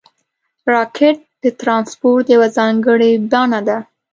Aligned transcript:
راکټ 0.73 1.17
د 1.43 1.45
ترانسپورټ 1.59 2.25
یوه 2.35 2.47
ځانګړې 2.57 3.11
بڼه 3.31 3.59
ده 3.67 3.77